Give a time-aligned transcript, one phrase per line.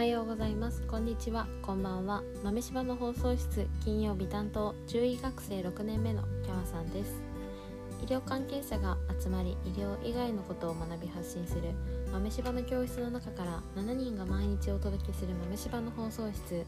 [0.00, 0.80] はようございます。
[0.88, 1.46] こんにちは。
[1.60, 2.22] こんばんは。
[2.42, 7.20] 豆柴の放送室金曜日担当獣医学生6年目のキャワさんです。
[8.02, 11.74] 医療関係者が集まり医療以外のことを学び発信する
[12.10, 16.64] 豆柴の教室の中から7人が毎日お届けする豆柴の放送室。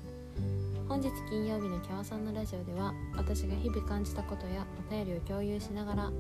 [0.86, 6.12] 本日金曜日のキャワさんのラジオでは私が日々感じたことやお便りを共有しながら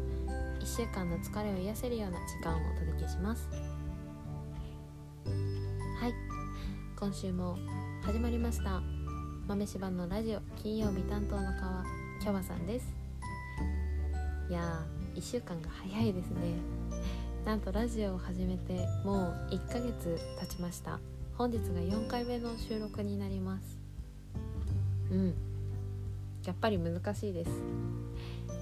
[0.60, 3.71] 1週間の疲れを癒せるような時間をお届けします。
[7.02, 7.58] 今週も
[8.04, 8.80] 始まりました。
[9.48, 10.40] 豆柴のラジオ。
[10.62, 11.84] 金曜日担当の川
[12.20, 12.86] キャワさんです。
[14.48, 16.54] いやー1週間が早いですね。
[17.44, 21.00] なんとラジオを始めてもう1ヶ月経ちました。
[21.36, 23.80] 本日が4回目の収録になります。
[25.10, 25.34] うん。
[26.46, 27.50] やっぱり難しいです。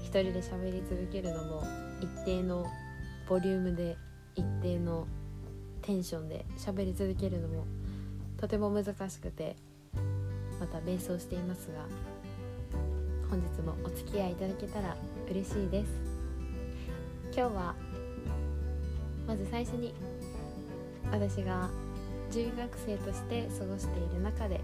[0.03, 1.63] 一人で喋り続けるのも
[2.01, 2.65] 一定の
[3.29, 3.99] ボリュームで
[4.35, 5.07] 一定の
[5.83, 7.67] テンションで喋り続けるのも
[8.41, 9.55] とても難しくて
[10.59, 11.85] また瞑想していますが
[13.29, 14.97] 本日もお付き合いいただけたら
[15.31, 15.91] 嬉しいです。
[17.37, 17.75] 今日は
[19.29, 19.95] まず最初に
[21.13, 21.69] 私が
[22.33, 24.61] 獣医学生として過ごしている中で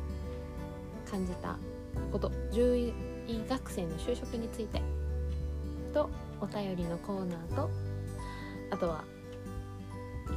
[1.09, 1.57] 感じた
[2.11, 2.93] こと獣医
[3.49, 4.81] 学生の就職について
[5.93, 6.09] と
[6.41, 7.71] お便りのコーナーと
[8.71, 9.05] あとは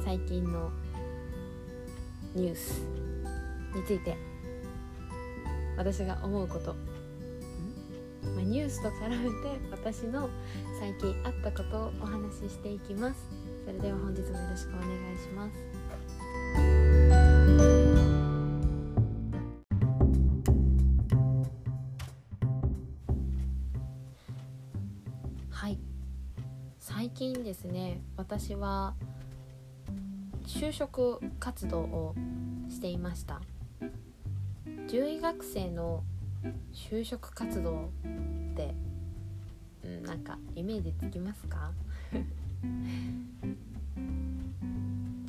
[0.04, 0.70] 最近の
[2.34, 2.99] ニュース。
[3.74, 4.30] について。
[5.80, 6.74] 私が思うこと、
[8.34, 10.28] まあ、ニュースと絡めて私の
[10.78, 13.26] 最近あったことをお話ししていきます。
[13.64, 15.56] それでは本日もよろしくお願いします。
[25.48, 25.78] はい。
[26.78, 28.94] 最近ですね私は
[30.44, 32.14] 就職活動を
[32.68, 33.40] していました
[34.90, 36.02] 獣医学生の
[36.72, 38.74] 就職活動って、
[39.84, 41.70] うん、なんかイメージつきますか？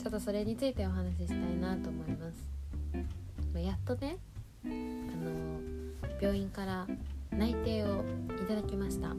[0.01, 2.49] ちょっとそれについてお話ししたいなと思います、
[3.53, 4.17] まやっとね
[4.65, 5.59] あの
[6.19, 6.87] 病院から
[7.29, 8.03] 内定を
[8.43, 9.13] いただきました。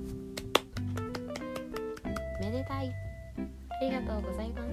[2.41, 2.91] めでたい。
[2.91, 2.93] あ
[3.81, 4.69] りがとうございます。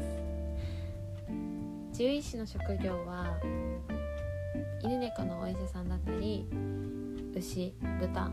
[1.93, 3.37] 獣医師の職業は
[7.49, 8.31] 牛豚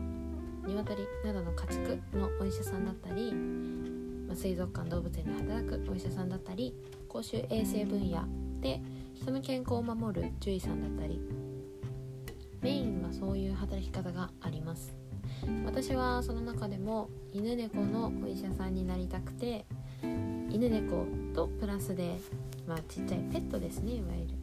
[0.67, 3.33] 鶏などの家畜のお医者さんだったり、
[4.35, 6.75] 水族館動物園で働くお医者さんだったり
[7.07, 8.23] 公衆衛生分野
[8.61, 8.79] で
[9.15, 11.19] 人の健康を守る獣医さんだったり
[12.61, 14.95] メインはそういう働き方があります。
[15.65, 19.65] 私はその中でも犬猫のお医者さんになりたくて
[20.03, 22.19] 犬猫とプラスで、
[22.67, 24.33] まあ、ちっちゃいペットですねいわゆる。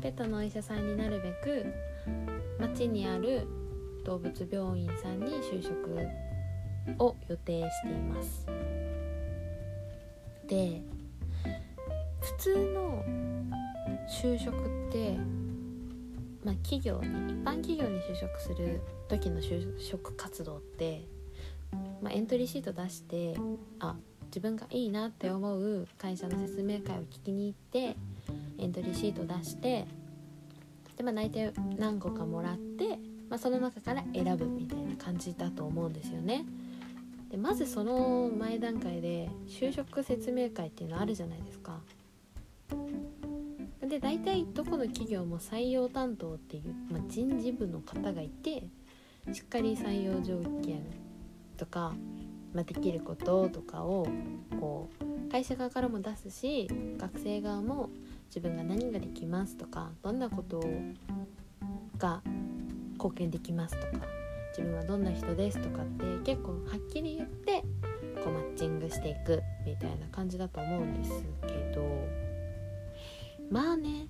[0.00, 1.66] ペットのお医者さんになるべく
[2.60, 3.46] 町にある
[4.08, 5.94] 動物病院さんに就職
[6.98, 8.46] を予定しています。
[10.46, 10.80] で
[12.20, 13.04] 普通の
[14.08, 14.56] 就職
[14.88, 15.18] って、
[16.42, 21.04] まあ、企業に一般企業に就職する時の就職活動って、
[22.00, 23.36] まあ、エントリーシート出して
[23.78, 23.94] あ
[24.28, 27.96] 自分がいいなって思う会社の説明会を聞きに行って
[28.56, 29.86] エントリーシート出して
[30.96, 36.44] で、まあ、内定何個かもらって、まあ、その中から選ぶみたいな感じだと思うんですよね。
[37.30, 41.80] でまずその前段階で就職説明会っていうのあるじゃないですか。
[43.86, 48.64] で大体どこの企業も採用担当っていう、まあ、人事部の方がいて
[49.32, 50.84] しっかり採用条件
[51.56, 51.94] とか、
[52.52, 54.06] まあ、できることとかを
[54.60, 56.68] こう会社側からも出すし
[56.98, 57.88] 学生側も
[58.26, 60.62] 自分が何ができますとかどんなこと
[61.96, 62.22] が
[62.98, 64.04] 貢献できますとか
[64.56, 67.62] 自分はどんな人ですとかって結構はっきり言って
[68.22, 71.82] こうマッチングしていくみたいな感じだと思うんですけど
[73.50, 74.06] まあね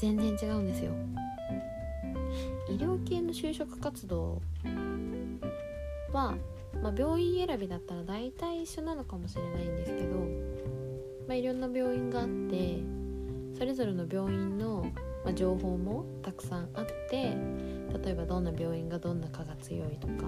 [0.00, 0.92] 全然違うんですよ。
[2.68, 4.42] 医療系の就職活動
[6.12, 6.34] は、
[6.82, 10.16] まあ、病院選びだったら大体一緒なのかもしれないんですけど
[11.26, 12.78] まあ、いろんな病院があって
[13.58, 14.86] それぞれの病院の、
[15.26, 17.36] まあ、情報もたくさんあって
[18.04, 20.24] 例えばどんな病院がどんな科が強いとか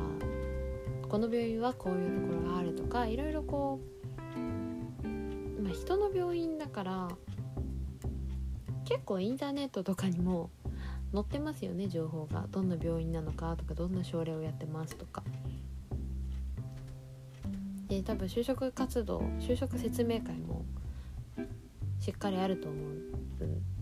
[1.09, 3.79] この病院はこういうところがあるとかいろいろこ
[5.05, 5.09] う、
[5.62, 7.09] まあ、人の病院だから
[8.85, 10.50] 結構インターネットとかにも
[11.12, 12.47] 載ってますよね情報が。
[12.51, 15.23] どんな病院なのかとかどんな症例をやってますとか。
[17.87, 20.65] で多分就職活動就職説明会も
[22.01, 23.78] しっかりあると思うん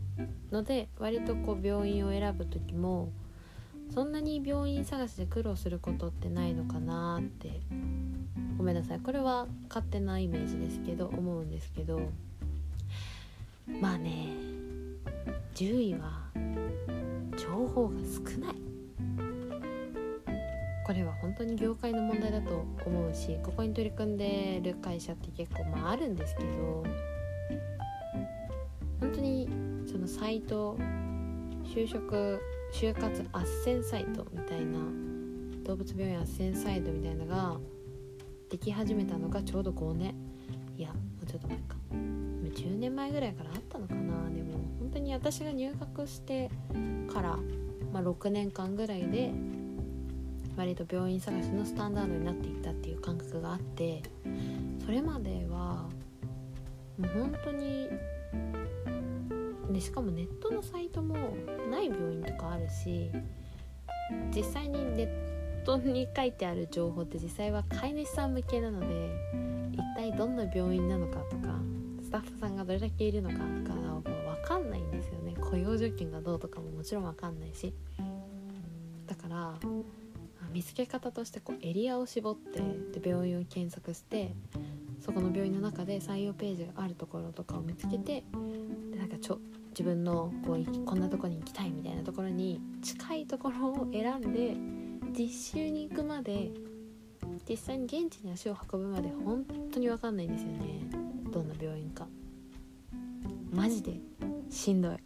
[0.51, 3.11] ので割とこう病院を選ぶ時も
[3.95, 7.61] そんなに病院探しで苦労することってないのかなって
[8.59, 9.01] ごめんなさい。
[9.01, 12.01] これは勝手なイメージですけど思うんですけど
[13.81, 14.29] まあね
[15.55, 16.23] 10位は
[17.37, 18.57] 情報が少ない。
[20.87, 26.85] これは本当に業界の問題だと思うしここに取り組んでる会社って結構まああるんですけど
[29.01, 29.49] 本当に
[29.97, 30.77] そのサイト
[31.65, 32.39] 就職
[32.71, 34.79] 就活斡旋サイトみたいな
[35.65, 37.57] 動物病院斡旋サイトみたいなのが
[38.51, 40.15] でき始めたのがちょうど5年。
[40.77, 41.77] いやもうちょっと前か。
[41.93, 44.29] 10年前ぐらいからあったのかな。
[44.29, 46.51] でも本当に私が入学して
[47.11, 47.39] から、
[47.91, 49.33] まあ、6年間ぐらいで
[50.59, 54.03] 割と病院探しのスタンダードになっていったっていう感覚があって
[54.85, 55.89] それまでは
[56.99, 57.89] もう本当に
[59.77, 61.15] でしかもネットのサイトも
[61.71, 63.11] ない病院とかあるし
[64.35, 68.87] 実際にネットに書いてある情報って実際は飼い主さん向けなので
[69.73, 71.61] 一体どんな病院なのかとか
[72.03, 74.03] スタッフさんがどれだけいるのかが分
[74.47, 75.35] かんないんですよね。
[75.39, 77.75] 雇用条件がどうとかももちろん分かんないし。
[79.07, 79.55] だから
[80.53, 82.61] 見つけ方としてこうエリアを絞って
[82.99, 84.35] で病院を検索して
[85.01, 88.25] そこの病院の中で採用ページがあるところとかを見つけて
[88.93, 89.39] でなんかちょ
[89.79, 94.57] 自分のこうこんなとこに行きたいみたいなところに近いところを選んで
[95.13, 96.51] 実習に行くまで
[97.47, 100.81] 実際に現地に足を運ぶまで本当に分かんないんですよね。
[101.31, 102.07] どんな病院か。
[103.53, 104.01] マジで
[104.49, 104.97] しんどい。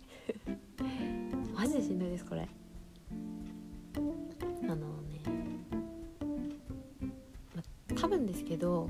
[1.52, 2.48] マジでしんどいですこれ。
[3.96, 3.98] あ
[4.76, 5.20] のね、
[7.56, 7.62] ま
[7.96, 8.88] 多分ですけど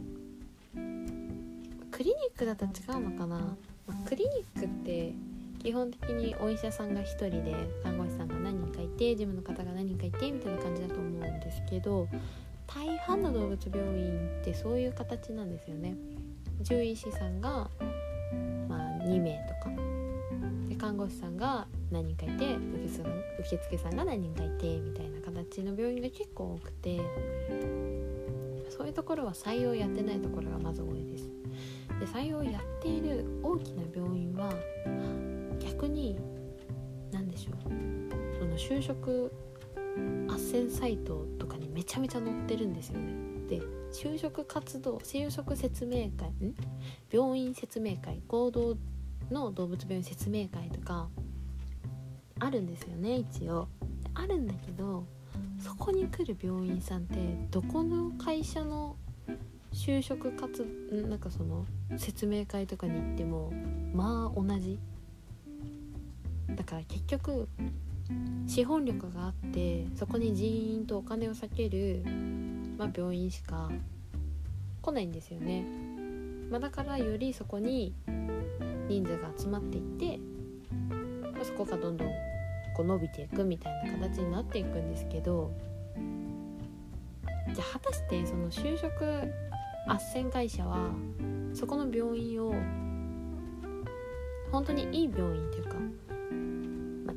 [1.91, 3.57] クリニックだと違うのかな、
[3.87, 5.15] ま、クリニックって
[5.63, 12.09] 基本的にお医者さんが1人で看護師さんが何人かいて事務の方が何人かいてみたいな感じだと思うんですけど
[12.67, 15.97] 大半の動物病院ってそういう形なんですよね。
[16.63, 17.69] 獣医師さんが、
[18.69, 19.71] まあ、2名とか。
[20.69, 22.57] で看護師さんが何人かいて
[23.41, 27.01] 受付さんが何人かいてみたいな形の病院が結構多くて
[28.71, 31.29] そういうところは採用やってないところがまず多いです。
[31.99, 34.53] で採用やっている大きな病院は
[35.81, 36.15] 逆に
[37.11, 37.55] 何でしょう。
[38.39, 39.33] その就職
[39.97, 43.15] 斡旋サイトとかにめちゃめちゃ載ってるんですよね。
[43.49, 46.55] で就職活動就職説明会ん？
[47.11, 48.77] 病院説明会合同
[49.31, 51.09] の動物病院説明会とか
[52.41, 53.67] あるんですよね一応。
[54.13, 55.07] あるんだけど
[55.59, 57.17] そこに来る病院さんって
[57.51, 58.97] どこの会社の
[59.73, 60.63] 就職活
[61.09, 61.65] なんかその
[61.97, 63.51] 説明会とかに行っても
[63.95, 64.79] まあ同じ。
[66.57, 67.49] だから結局
[68.47, 72.03] 資本力があってそこに人員とお金を避ける、
[72.77, 73.71] まあ、病院しか
[74.83, 75.65] 来ないんですよね、
[76.51, 77.95] まあ、だからよりそこに
[78.89, 80.19] 人数が集まっていって、
[81.23, 82.09] まあ、そこがどんどん
[82.75, 85.53] こう伸びていくみたいな形になっていくんですけど
[87.55, 89.05] じゃあ果たしてその就職
[89.87, 90.91] 斡旋会社は
[91.55, 92.55] そこの病院を
[94.53, 95.77] 本当にいい病院というか、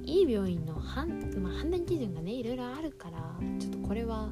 [0.05, 3.17] いい病院の判,、まあ、判断基準がねいろいろあるから
[3.59, 4.29] ちょっとこれは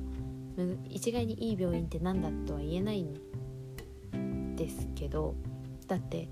[0.89, 5.35] 一概にいい病院って何だとは言えないんですけど
[5.87, 6.27] だって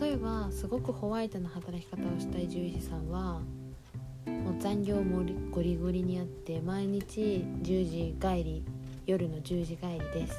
[0.00, 3.40] 例えばすごくホワイトな働き方をしたい獣医師さんは
[4.26, 8.64] もう残業もゴリゴリにあって毎日10時帰り
[9.06, 10.38] 夜の10時帰りです。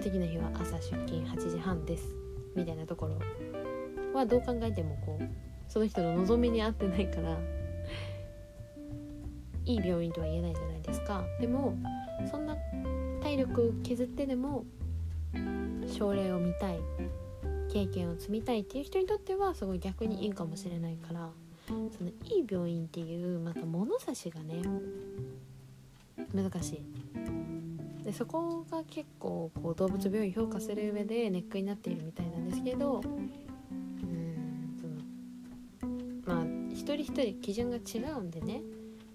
[0.00, 2.04] 次の日は朝出勤8時半です。
[2.54, 3.18] みたいなところ
[4.12, 7.36] はどう考えてもこうその人の望みに合ってないから
[9.64, 11.24] いい病院とは言えないじゃないですか。
[11.40, 11.74] でも
[12.30, 12.54] そんな
[13.20, 14.64] 体力削ってでも
[15.92, 16.78] 症例を見たい
[17.72, 21.30] 経験を積みたいっていう人にとってはすごい逆にいいかもしれないから
[21.66, 24.62] そのいい病院っていうまた物差しがね
[26.32, 28.04] 難しい。
[28.04, 33.02] でそこが結構こう動物病院評価する上でネックになっているみたいなんですけど
[36.84, 38.60] 一人一人基準が違うんでね。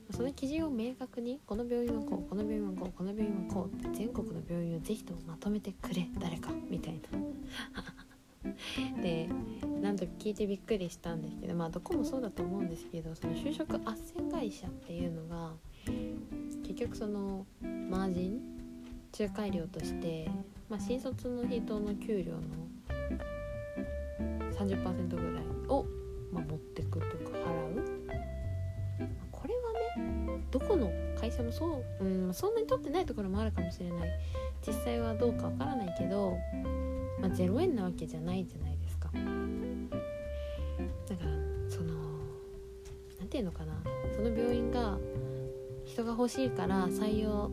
[0.10, 6.08] その基準を明確にこの病院はこうこの病院はこうこの病院はこうって全国の病院をぜひともまとめてくれ。
[6.20, 8.50] 誰かみたいな。
[9.04, 9.30] で
[9.84, 15.54] 何度か聞いてびっくりしたんですけどまあどこもそうだと思うんですけどその就職斡旋会社っていうのが
[16.64, 18.42] 結局そのマージン
[19.20, 20.32] 仲介料として、
[20.70, 22.42] まあ、新卒の人の給料の
[24.54, 25.86] 30%ぐらいを
[26.32, 27.29] まあ、持ってくというか。
[27.50, 27.84] 払う？
[29.32, 29.74] これは
[30.06, 34.10] ねどこの会社もそう、うん、そんなに取ってないところもあるかもしれない。
[34.66, 36.38] 実際はどうかわからないけど、
[37.22, 39.10] まあ、0円なわけじゃないじゃないですか。
[39.10, 39.20] だ
[41.16, 41.30] から
[41.70, 41.94] その
[43.20, 43.74] 何て言うのかな。
[44.16, 44.98] その病院が
[45.86, 47.50] 人が欲しいから採用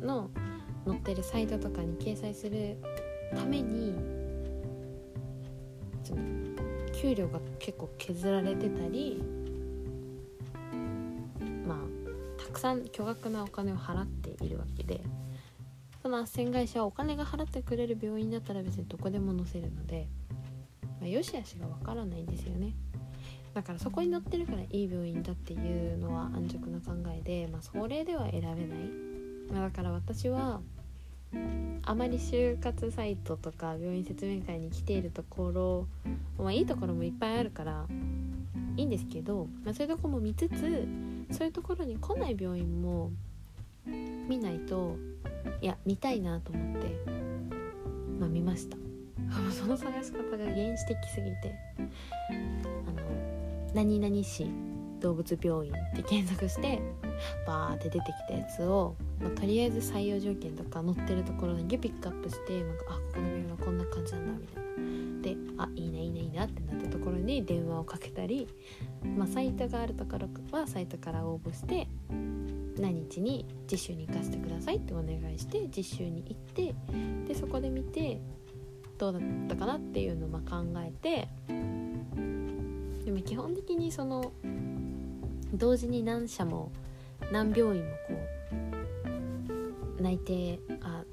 [0.00, 0.30] の
[0.86, 2.76] 載ってるサイトとかに掲載する
[3.36, 3.94] ために
[7.00, 9.22] 給料が結構削られてたり
[11.66, 15.00] まあたくさん巨額なお金を払っているわけで
[16.02, 20.08] その斡旋会社はお金が払ってくれる病院だったら別にどこでも載せるので、
[21.00, 22.74] まあ、よしあしがわからないんですよね。
[23.54, 28.56] だからそこに載ってるからいい病院だっていうのは安直な考えで、まあ、それでは選べない、
[29.52, 30.60] まあ、だから私は
[31.84, 35.86] あまり就活サイトとか病院説明会に来ているところ、
[36.38, 37.86] まあ、いいところもいっぱいあるから
[38.76, 40.86] いいんですけど、まあ、そういうとこも見つつ
[41.30, 43.10] そういうところに来ない病院も
[44.28, 44.96] 見ないと
[45.60, 46.86] いや見たいなと思って、
[48.20, 48.76] まあ、見ました。
[49.52, 51.54] その探し方が原始的すぎて
[52.30, 52.32] あ
[52.92, 54.46] の何々市
[55.00, 56.80] 動物病院って検索して
[57.46, 64.68] バーって出てきたやつを、まあ、とりあえず採用条件とか載ってるところだけピックアップしてなんかあここの病院はこんな感じなんだみたいな。
[65.22, 68.46] であいいないいないいなってなったところに電話をかけたり、
[69.16, 71.88] まあ、サイトがあるところはサイトから応募して
[72.78, 76.74] 何日に実習に行かせてくださいってお願いして実習に行って
[77.26, 78.20] でそこで見て
[78.96, 81.28] どうだったかなっていうのをま考えて
[83.04, 84.32] でも基本的にその
[85.52, 86.70] 同時に何社も
[87.32, 88.17] 何病院もこう
[90.00, 91.04] 内定あ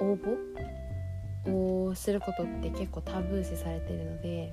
[0.00, 4.52] 応募をすることって結構タブー視されてるので、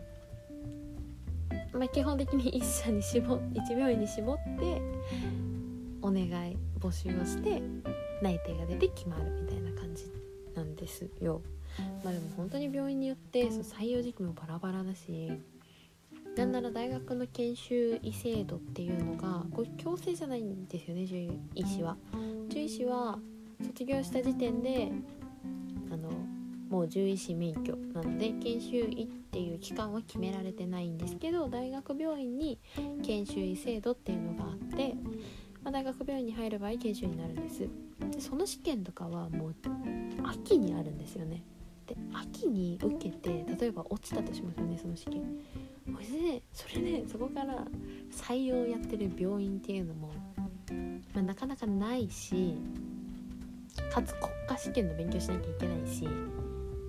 [1.74, 4.82] まあ、基本的に1社に絞1病院に絞って
[6.02, 7.62] お願い募集をして
[8.22, 10.12] 内定が出て決まるみたいな感じ
[10.56, 11.42] なんですよ。
[12.04, 15.32] まあでも本当に病院によってそう採用時期もバラバラだし
[16.36, 21.98] なんなら大学の研修医制度っていうのがこれ強制じゃないんですよね獣医師は。
[22.50, 23.20] 獣医師は
[23.62, 24.92] 卒業した時点で
[25.92, 26.10] あの
[26.70, 32.60] もう獣医師免許なので研修医っていう期間は決められてないんですけど大学病院に
[33.04, 34.96] 研修医制度っていうのがあって
[35.64, 37.68] まあ、大学病院に入る場合研修になるんです。
[38.12, 39.56] でその試験とかはもう
[40.24, 41.44] 秋にあるんですよね。
[41.86, 45.24] で秋に受けて例えば落ちたとしますよねその試験。
[45.86, 47.66] それでそれでそこから
[48.12, 50.14] 採用やってる病院っていうのも、
[51.14, 52.56] まあ、なかなかないし
[53.92, 56.08] かつ国家試験の勉強しなきゃいけないし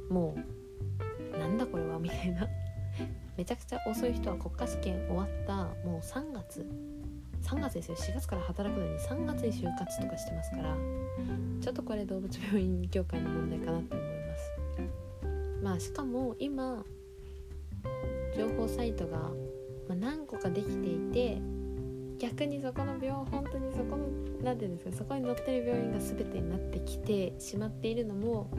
[0.09, 0.37] も
[1.35, 2.47] うなんだこれはみたいな。
[3.37, 6.67] めちゃくちゃ遅い人は国家試験終わったもう3月。
[7.43, 7.97] 3月ですよ。
[7.97, 10.77] 4月から働くのに3月に就活とかしてますから
[11.63, 14.53] ちょっとこれ動物病院業界の問題かなって思います。
[15.63, 16.85] まあしかも今
[18.37, 19.31] 情報サイトが、
[19.89, 21.43] 何個かできていて
[22.21, 24.07] 逆にそこの病本当にそこの
[24.43, 28.51] 何て言うんですかそこに載ってる病院が全てになってきてしまっているのも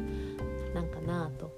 [0.73, 1.51] なんかなと、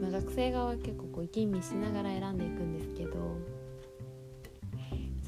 [0.00, 3.36] まあ、学生側は結構こう吟味しながら選んでいくんですけど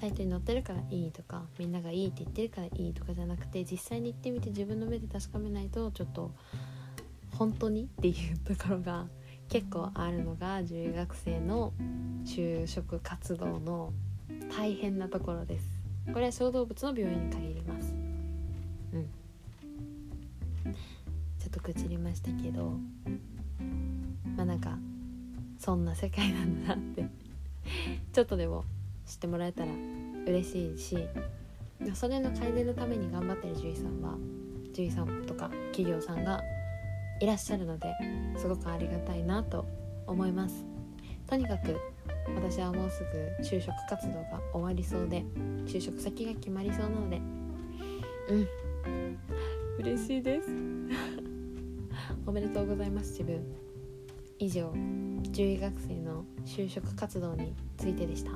[0.00, 6.30] サイトに載ってるからいいとかみんながいいって言ってるからいいとかじゃなくて実際に行ってみて自分の目で確かめないとちょっと
[7.37, 9.07] 本当にっていうところが
[9.49, 11.73] 結構あるのが獣医学生の
[12.25, 13.92] 就職活動の
[14.57, 15.64] 大変なところです。
[16.12, 17.95] これは小動物の病院に限ります。
[18.92, 19.04] うん。
[21.38, 22.76] ちょっと愚痴りましたけど
[24.37, 24.78] まあなんか
[25.59, 27.30] そんな世界なんだなって。
[28.12, 28.64] ちょっとでも
[29.07, 29.73] 知ってもらえたら
[30.26, 30.99] 嬉しいし
[31.95, 34.16] それの改善のために頑張ってる獣医さんは
[34.75, 36.42] 獣医さんとか企業さんが
[37.21, 37.95] いらっしゃるので
[38.37, 39.66] すごくありがたいなと
[40.07, 40.64] 思います。
[41.26, 41.78] とにかく
[42.35, 45.25] 私はもうすぐ就職活動が終わりそうで
[45.67, 47.21] 就職先が決まりそうなので。
[48.29, 48.49] うん。
[49.79, 50.49] 嬉しいです。
[52.27, 53.43] おめでとうございます自分。
[54.39, 54.73] 以上
[55.33, 58.33] 獣医学生の就職活動についてでした。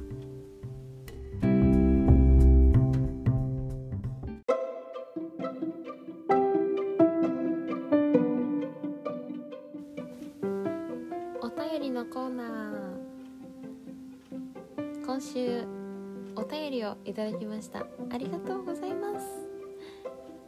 [18.13, 19.27] ありがとうございます。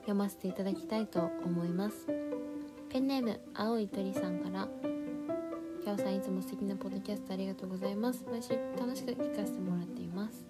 [0.00, 2.06] 読ませていただきたいと思います。
[2.88, 4.68] ペンネーム青い鳥さんから
[5.82, 8.24] キャオさんいつも素敵なポッドキャストありがとうございます。
[8.30, 10.44] 毎週楽しく聞かせてもらっています。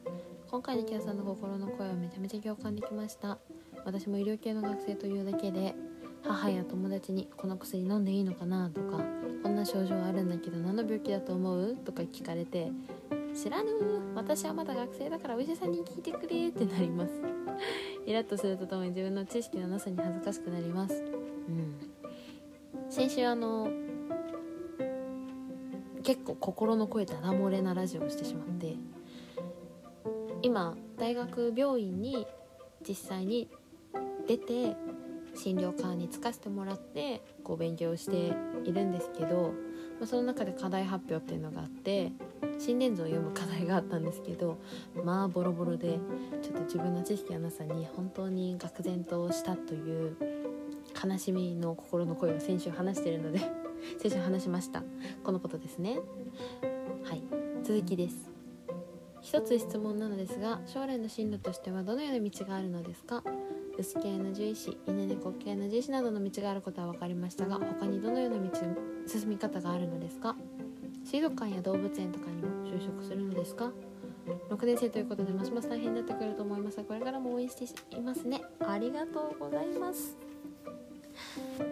[0.51, 3.39] 今回のキャオさんの心の声はめちゃめちゃ共感できました。
[3.85, 5.75] 私も医療系の学生というだけで
[6.23, 9.05] 母や友達にこの薬飲んでいいのかなとか
[9.43, 12.73] こんな症状あるんだけど何の病気だと思うとか聞かれて
[13.37, 13.71] 知らぬ。
[14.15, 17.13] 私はまだ学生だからお医者さんに聞いてくれってなります。
[18.07, 20.95] イラッとするとともに自分の知識のなさに恥ずかしくなります。
[20.95, 21.77] うん。
[22.89, 23.69] 先週あの
[26.03, 28.77] 結構心の声ダダ漏れなラジオをしてしまって
[30.41, 32.27] 今大学病院に
[32.89, 33.49] 実際に
[34.29, 34.77] 出て
[35.35, 38.33] 診療科に就かせてもらってこう勉強して
[38.65, 39.53] いるんですけど、
[39.99, 42.13] まあ、その中で課題発表っていうのがあって
[42.59, 44.59] 心電図を読む課題があったんですけど
[45.05, 45.99] まあボロボロで
[46.43, 50.17] ちょっと自分の知識のなさに本当に愕然としたという
[51.05, 53.41] 悲しみの心の声を先週話してるので
[53.99, 54.83] 先週話しました。
[55.23, 55.99] このことですね。
[57.05, 57.23] はい。
[57.63, 58.31] 続きです。
[59.21, 63.23] 一つ質問なのですが将来の進路としてはどのような道があるのですか？
[63.79, 68.51] 薄系の獣医師犬猫系の獣医師などの道があることは分かりましたが他にどのような道
[69.07, 70.37] 進み方があるのですか？
[71.07, 73.71] 水族館や動物園とかにも就職するのですか
[74.51, 77.65] ？6年生ということでますます大変になってくると思いますがこれからも応援して
[77.97, 78.43] いますね。
[78.59, 80.17] ありがとうございます。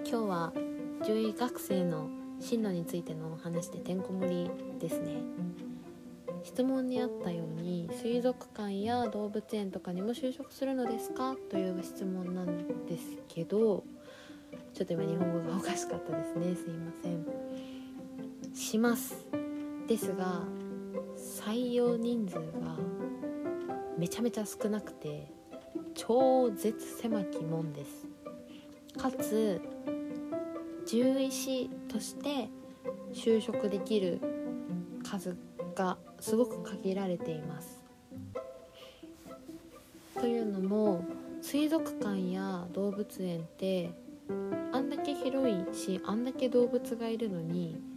[0.08, 0.52] 今日は
[1.02, 2.08] 獣医学生の
[2.40, 5.16] 進路についてのお話でてんこ盛りですね。
[6.44, 11.34] 質問にあったように水族館や動物園とかにも就職するのですか？
[11.50, 13.82] という質問なんですけど
[14.74, 16.54] ちょっと今日本語がおかしかったですね。
[16.54, 17.26] すいません。
[18.54, 19.26] します。
[19.88, 20.42] ですが
[21.16, 22.78] 採用人数が
[23.98, 25.30] めちゃめちゃ少なくて
[25.94, 28.06] 超絶狭きもんです。
[28.96, 29.60] かつ
[30.86, 32.48] 獣医師として
[33.12, 34.20] 就職できる
[35.02, 35.36] 数
[35.74, 37.82] がすごく限られています。
[40.14, 41.04] というのも
[41.42, 43.90] 水族館や動物園って
[44.72, 47.93] あんだけ広いしあんだけ動物がいるのに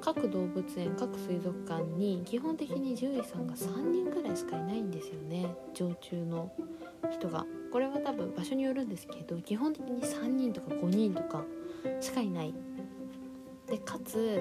[0.00, 5.46] 各動物園各水族館に基本的に獣医さんが3人ぐらいしかいないんですよね。
[5.74, 6.52] 常駐の
[7.10, 7.46] 人が。
[7.72, 11.44] これは多分場所によるんですけど基本的に3人とか5人とか
[12.00, 12.54] しかいない。
[13.66, 14.40] でかつ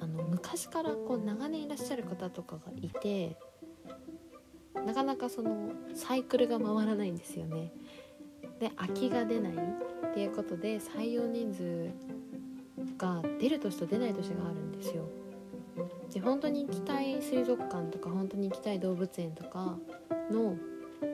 [0.00, 3.36] あの昔からこう長年いらっしゃる方とかがいて
[4.86, 7.72] なかなかそのサイクルが回らないんですよね。
[8.58, 11.90] で空きが出ないっていうことで採用人数
[13.02, 15.08] が出る年と出ない年があるんですよ。
[16.12, 19.78] で本当に行きたい水族館とか本当に行きたい動物園とか
[20.30, 20.56] の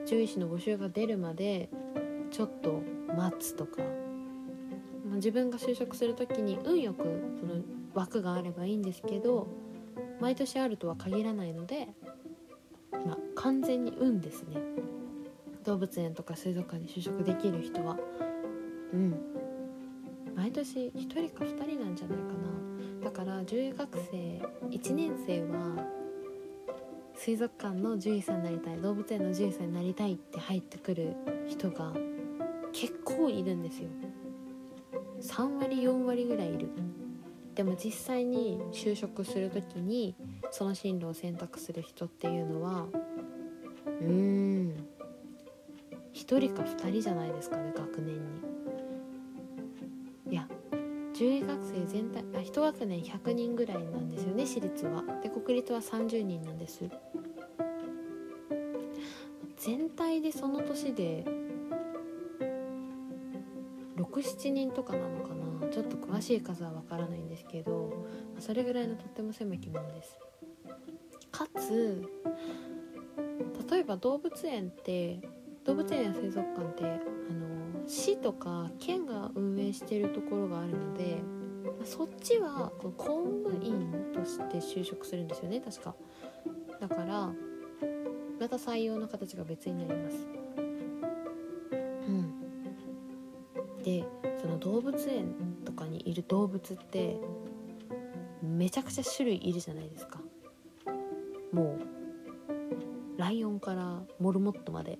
[0.05, 1.71] 獣医師の募集が出るまで
[2.31, 2.83] ちょっと
[3.17, 3.81] 待つとか、
[5.07, 7.05] まあ、自分が就職する時に運よく
[7.41, 7.63] その
[7.95, 9.47] 枠があればいいんですけど
[10.21, 11.89] 毎年あるとは限らないので、
[12.91, 14.57] まあ、完全に運ですね。
[15.65, 17.97] 動物園とか水族館に就職できる人は。
[18.93, 19.38] うん。
[20.39, 22.25] 毎年1人か2人なんじゃないか
[23.03, 23.05] な。
[23.05, 25.85] だから獣医学生1年生は
[27.17, 31.17] 水族館の獣医さんになりたい動物園の獣医さんになりたいって入ってくる
[31.49, 31.93] 人が
[32.73, 33.89] 結構いるんですよ。
[35.21, 36.69] 3割4割ぐらいいる。
[37.57, 40.15] でも実際に就職する時に
[40.53, 42.87] その進路を選択する人っていうのは
[44.01, 44.77] うーん
[46.15, 48.58] 1人か2人じゃないですかね学年に。
[51.19, 55.03] 獣医学生全体あ1学年100人ぐらいなんですよね私立は。
[55.21, 56.89] で国立は30人なんです。
[59.57, 61.25] 全体でその年で
[63.97, 65.69] 67人とかなのかな。
[65.73, 67.93] ちょっと詳しい数はわからないんですけど
[68.39, 70.17] それぐらいのとっても狭き門です。
[71.33, 72.01] かつ
[73.69, 75.21] 例えば動物園って
[75.65, 77.18] 動物園や水族館って
[77.89, 81.23] 市とか県が運営してるところがあるので
[81.85, 85.95] そっちは公務員として就職するんですよね確か。
[86.81, 87.33] だから
[88.39, 90.17] また採用の形が別になります。
[91.73, 92.35] うん。
[93.83, 94.05] で
[94.41, 97.19] その動物園とかにいる動物って
[98.43, 100.21] めちゃくちゃ種類いるじゃないですか。
[101.53, 101.79] も
[103.17, 104.99] うライオンからモルモットまで。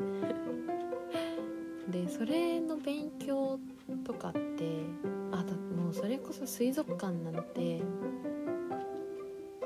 [1.91, 3.59] でそれの勉強
[4.05, 4.39] とかって
[5.33, 7.81] あだもうそれこそ水族館なんて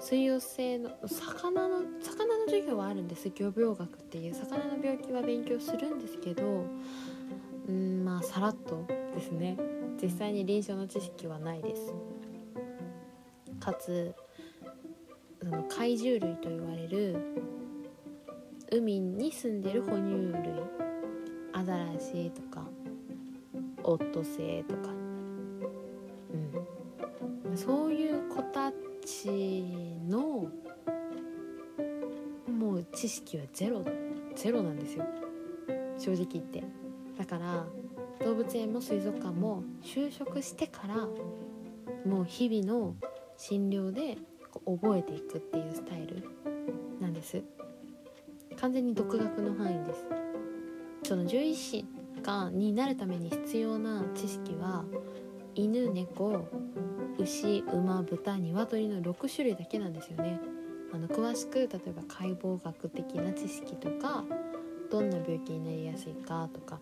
[0.01, 3.31] 水溶性の魚の魚の授業はあるんです。
[3.35, 6.65] 漁病学っていう魚の病気は勉強するんですけど
[7.69, 9.57] うんまあさらっとですね。
[10.03, 11.95] 実際に臨床の知識はないです。
[13.61, 14.15] かつ
[15.41, 17.17] その怪獣類と言われる
[18.73, 20.82] 海に住んでる哺乳類。
[21.63, 22.65] アザラシとか
[23.85, 24.89] オットセイとか、
[27.47, 28.73] うん、そういう子た
[29.07, 29.31] ち
[30.09, 30.51] の
[32.49, 33.85] もう知識はゼロ
[34.35, 35.05] ゼロなんですよ。
[35.99, 36.65] 正直言って。
[37.17, 37.65] だから
[38.25, 40.97] 動物園も水族館も就職してから
[42.05, 42.97] もう日々の
[43.37, 44.17] 診療で
[44.67, 46.25] 覚えていくっていうスタイル
[47.01, 47.41] なんです。
[48.57, 50.22] 完全に独学の範囲です。
[51.03, 51.85] その獣医師
[52.23, 54.85] がになるために必要な知識は
[55.55, 56.47] 犬猫
[57.19, 60.41] 牛馬豚鶏の6種類だけなんですよね。
[60.93, 64.25] あの詳しく例えば解剖学的な知識とか
[64.91, 66.81] どんな病気になりやすいかとか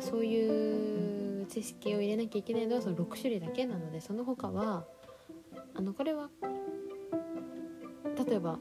[0.00, 4.84] そういう知識を入れなきゃいけないのはその6種類だけなのでその他は
[5.74, 6.30] あのこれは
[8.26, 8.58] 例えば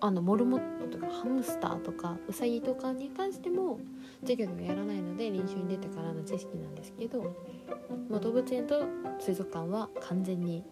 [0.00, 3.78] あのモルモットとかハムスターとかウサギとかに関しても
[4.22, 7.34] 授業ではやらないので臨床に出てからの知識なんですけど、
[8.08, 8.84] まあ、動物園と
[9.20, 10.64] 水族館は完全に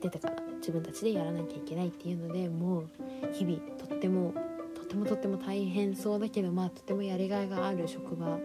[0.00, 2.88] 出てから自分たちでやらなきゃいけないっていうのでもう
[3.32, 4.34] 日々とっても
[4.74, 8.38] とってもとっても大変そうだけどまあとてもやりがいがある職場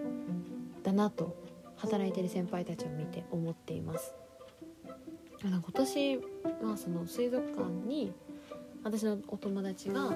[0.83, 1.35] だなと
[1.77, 4.13] 働いてる先輩たちを見て思っています。
[5.43, 6.17] 今年
[6.61, 8.13] はその水族館に
[8.83, 10.13] 私のお友達が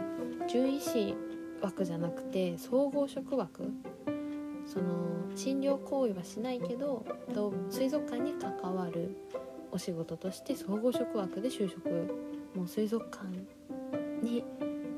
[0.47, 1.15] 獣医師
[1.61, 3.71] 枠じゃなくて総合職枠。
[4.65, 4.85] その
[5.35, 7.05] 診療行為はしないけど
[7.69, 9.15] 水族館に関わる
[9.71, 11.87] お仕事として総合職枠で就職
[12.55, 13.27] もう水族館
[14.23, 14.43] に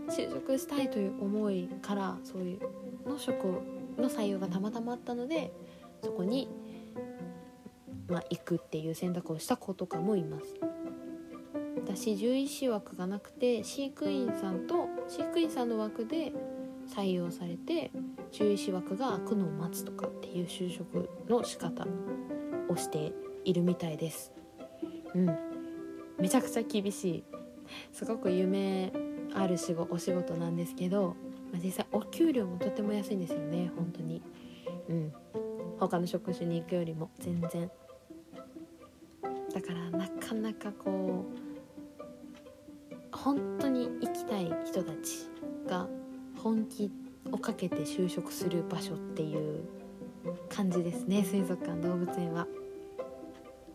[0.08, 2.58] 就職したいという思いからそうい
[3.06, 3.46] うの職
[3.98, 5.52] の採用がたまたまあったので
[6.02, 6.48] そこに
[8.10, 10.46] まあ、行くっていう選択をした子とかもいます。
[11.78, 16.34] 私獣医師枠がなくて飼育員さんと飼育員さんの枠で
[16.88, 17.92] 採用されて
[18.32, 21.86] 獣医師枠が空くのを待つとかっていう就職の仕方
[22.70, 23.14] をして
[23.44, 24.32] いるみたいです。
[25.14, 25.38] うん。
[26.20, 27.24] めちゃくちゃ厳しい。
[27.92, 28.92] すごく夢
[29.34, 31.16] ある仕事お仕事なんですけど、
[31.52, 34.22] まあ、実際お給料もとても安いんですよね本当に。
[34.90, 35.14] うん。
[35.80, 37.70] 他の職種に行くよりも全然。
[39.54, 41.47] だからなかなかこう
[43.28, 45.28] 本当に行きたい人たち
[45.70, 45.86] が
[46.38, 46.90] 本気
[47.30, 49.66] をかけて就職する場所っていう
[50.48, 52.48] 感じですね水族館動物園は。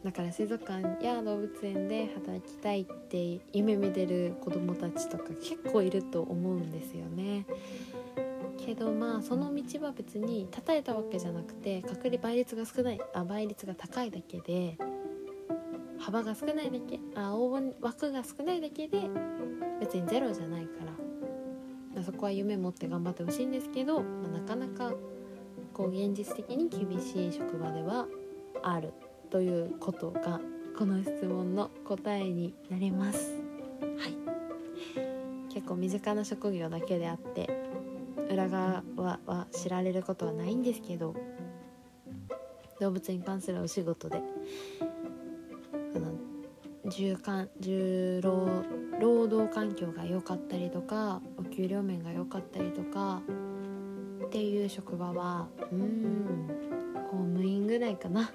[0.03, 7.45] だから水族館や動物園で働きたいって夢見てる子どもたちとか結構いると思うんですよね。
[8.57, 14.79] けどまあその道は別に叩いたわけじゃなくて確率倍率が少ないあ倍率が高いだけで
[16.03, 16.99] 幅が少ないだけ。
[17.15, 19.09] あ応募枠が少ないだけで
[19.81, 20.85] 別にゼロじゃないか
[21.95, 24.93] らそこは夢持って頑張ってほしいんですけど、まあ、なかなか
[25.73, 28.07] こう現実的に厳しい職場では
[28.63, 28.93] ある
[29.31, 30.41] ということが
[30.77, 33.41] この質問の答えになります。
[33.99, 34.23] はい。
[35.53, 37.49] 結構身近な職業だけであって
[38.31, 41.15] 裏側は知られることはないんですけど
[42.81, 44.23] 動物に関するお仕事で
[46.93, 48.65] 重 kan 重労
[49.01, 53.23] 労働環境が良かったりとかお給料面が良かったりとか
[54.27, 56.49] っていう職場はうん
[57.11, 58.31] 公務員ぐらいかな。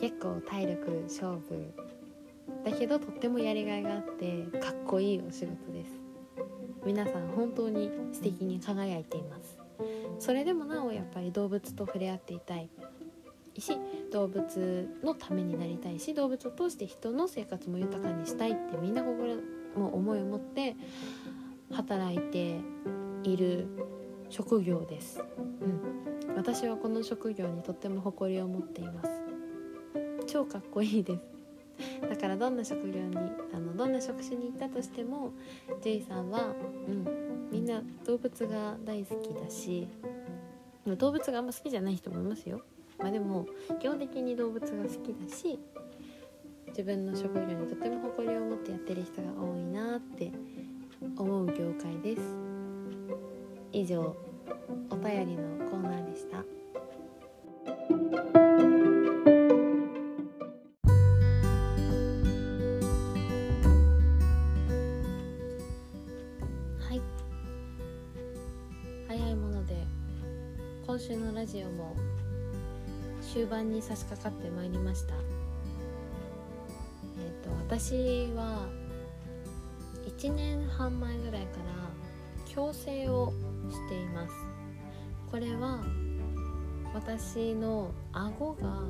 [0.00, 1.74] 結構体力勝負
[2.64, 5.90] だけどとってもやりがいがあってかっこいいお仕事です。
[6.86, 9.58] 皆さん本当に素敵に輝いています。
[10.20, 12.68] それでもなおやっぱり動物と触れ合っていたい。
[13.58, 13.76] し
[14.12, 19.36] 動物のためになりたいし動物を通して人の生活も豊かにしたいってみんな心
[19.76, 20.76] も思いを持って
[21.72, 22.60] 働いて
[23.24, 23.66] いる
[24.30, 29.10] 職業です、うん、私はこの職業にとっても誇りを持っています。
[30.26, 31.38] 超かっこいいです。
[32.08, 33.16] だからどんな職業に
[33.52, 35.32] あのどんな職種に行ったとしても
[35.82, 36.54] ジェイさんは、
[36.86, 39.88] うん、みんな動物が大好きだし
[40.86, 42.60] 動物があんま好きじゃない人もいますよ。
[42.98, 43.46] まあでも
[43.80, 45.58] 基本的に動物が好きだし
[46.68, 50.32] 自分の職業にとても誇りを持ってやってる人が多いなって
[51.16, 52.36] 思う業界です。
[53.72, 54.16] 以上
[54.90, 56.57] お便りのコーナーでした。
[73.88, 75.14] 差し掛かってまいりました、
[77.18, 78.68] え私は
[80.18, 83.32] 1年半前ぐらいから矯正を
[83.70, 84.34] しています。
[85.30, 85.78] これは
[86.92, 88.82] 私の顎が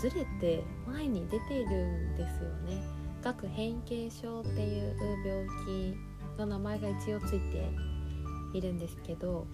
[0.00, 2.82] ずれて前に出ているんですよね。
[3.22, 7.68] 顎変形症っていう病気の名前が一応ついて
[8.52, 9.46] いるんですけど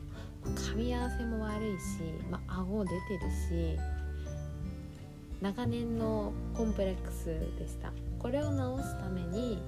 [0.45, 2.01] 噛み合わせも悪いし、
[2.31, 3.79] まあ、顎出てるし
[5.45, 7.27] 長年のコンプレックス
[7.59, 7.93] でした。
[8.19, 9.63] これを治すために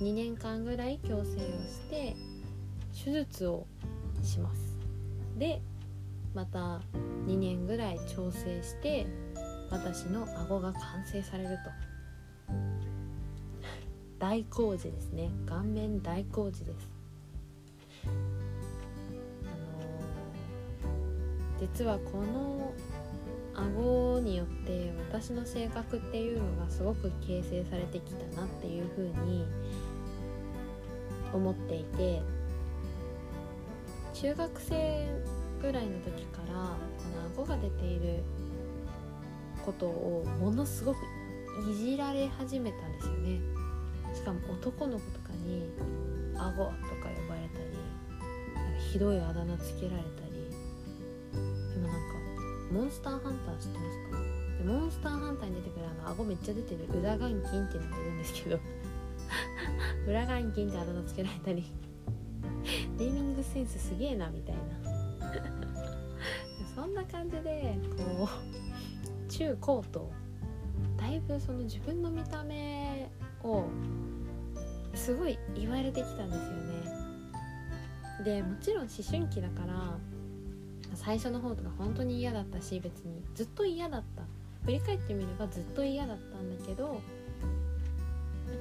[0.00, 2.16] 2年間ぐらい矯正をして
[3.04, 3.66] 手術を
[4.22, 4.78] します。
[5.36, 5.60] で
[6.34, 6.80] また
[7.26, 9.06] 2年ぐらい調整して
[9.70, 11.58] 私の顎が完成される
[12.48, 12.52] と。
[14.18, 15.30] 大工事ですね。
[15.44, 16.90] 顔面大工事です。
[18.06, 18.06] あ
[21.58, 22.72] のー、実はこの
[23.58, 29.44] 顎によって私の性格っていうのがすごく形成されてきたなっていうふうに
[31.32, 32.22] 思っていて
[34.14, 35.08] 中学生
[35.60, 38.22] ぐらいの時からこの顎が出ている
[39.64, 40.98] ことをものすごく
[41.70, 43.40] いじられ始めたんですよね。
[44.14, 45.68] しかも男の子とかに
[46.34, 47.64] 「顎」とか呼ばれたり
[48.78, 50.27] ひどいあだ名つけられたり
[52.72, 54.64] モンスターハンター知ってますか？
[54.64, 58.60] モンスターハンターに出てくるあの顎めっちゃ出てる裏眼筋っていうのがいるんですけど。
[60.06, 61.64] 裏眼筋ってあだ名つけられたり。
[62.98, 64.62] ネーミングセンスすげえなみたいな。
[66.74, 70.10] そんな感じでこう中高と
[70.96, 73.10] だいぶその自分の見た目
[73.42, 73.64] を
[74.94, 78.24] すごい言われてきたんですよね。
[78.24, 79.96] でもちろん思春期だから
[80.94, 84.22] 最初の方とか本当に嫌だったし別にずっと嫌だった。
[84.64, 87.00] 振り返ってみればずっと嫌だったんだけど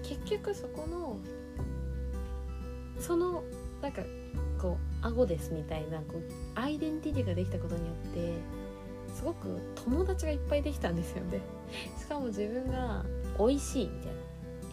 [0.04, 1.18] 結局そこの
[3.00, 3.44] その
[3.82, 4.02] なんか
[4.58, 6.22] こう顎ですみたいなこう
[6.56, 8.34] アイデンティティができたことによって
[9.14, 11.42] すごく友達がいっぱいできたんですよね。
[12.00, 13.04] しかも自分が
[13.38, 14.18] 美味しいみたいな。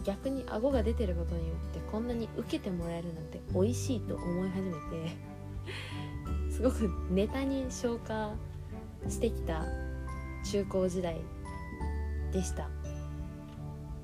[0.04, 5.33] 逆に顎が出てることによってこんなに受けてもらえるなんて美味しいと思い始めて。
[6.54, 8.30] すごくネタに消化
[9.08, 9.64] してきた
[10.48, 11.16] 中高時代
[12.32, 12.68] でした、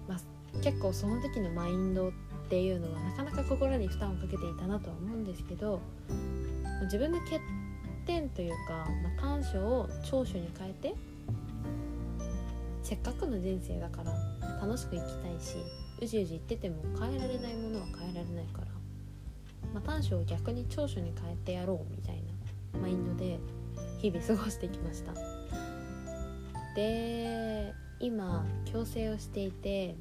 [0.09, 0.19] まあ、
[0.61, 2.13] 結構その時のマインドっ
[2.49, 5.81] ていうのはなかなか心に負担をかけていたなとは思うんですけど
[6.83, 7.41] 自分の欠
[8.05, 10.95] 点というか、まあ、短所を長所に変えて
[12.83, 14.13] せっかくの人生だから
[14.61, 15.55] 楽しく生きたいし
[16.03, 18.67] うじうじ言ってても変えられないものは変えられないから、
[19.73, 22.30] まあ、短所を逆に長所に変えてやろうみたいな
[22.81, 23.39] マインドで
[23.99, 25.13] 日々過ごしてきました
[26.75, 29.97] で今矯正をしていて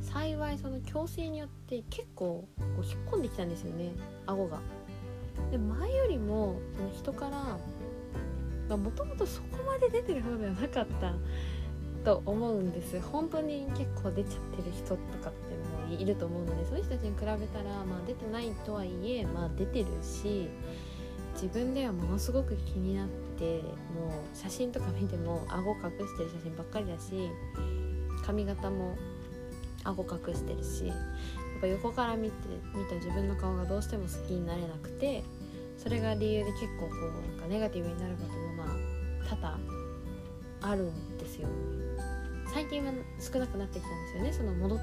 [0.00, 3.92] 幸いその矯正によって結構こう引っ込んできたんですよね
[4.26, 4.60] 顎が。
[5.50, 11.12] で前よりもその人からもともとそこまで出てる方ではなかった
[12.04, 20.48] と思うんです本当に結構出ちゃってる人とかってもいると思うのでそういう人たちに比べたら、まあ、出てないとはいえ、まあ、出てるし
[21.34, 23.62] 自分ではものすごく気になって
[23.94, 27.30] もう写真とか見ても顎隠してる写真ばっかりだし
[28.24, 28.96] 髪型も
[29.84, 30.96] 顎隠してるしやっ
[31.60, 32.34] ぱ横から見て
[32.74, 35.22] 見た自分の顔がどうしても好きになれなくて
[35.76, 38.68] それが理由で結構こうなんかネガティブになることもまあ
[39.28, 39.58] 多々
[40.62, 41.48] あるんですよ。
[42.52, 44.32] 最近は少なくなってきたんですよね。
[44.32, 44.82] その戻治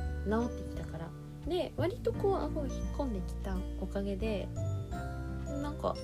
[0.53, 1.09] ってきたから。
[1.47, 4.47] で割とこう顎を引っ込んできたおかげで
[5.61, 5.95] なんか